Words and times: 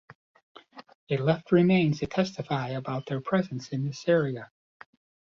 They 1.09 1.17
left 1.17 1.51
remains 1.51 1.99
that 1.99 2.09
testify 2.09 2.69
about 2.69 3.05
their 3.05 3.21
presence 3.21 3.69
in 3.71 3.85
this 3.85 4.07
area. 4.07 4.49